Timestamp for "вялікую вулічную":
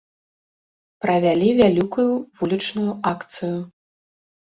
1.61-2.93